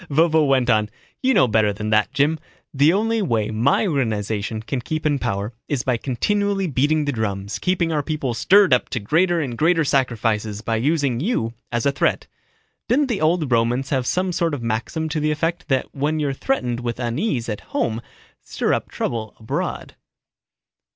[0.09, 0.89] Vovo went on.
[1.21, 2.39] "You know better than that, Jim.
[2.73, 7.59] The only way my organization can keep in power is by continually beating the drums,
[7.59, 11.91] keeping our people stirred up to greater and greater sacrifices by using you as a
[11.91, 12.25] threat.
[12.89, 16.33] Didn't the old Romans have some sort of maxim to the effect that when you're
[16.33, 18.01] threatened with unease at home
[18.41, 19.93] stir up trouble abroad?"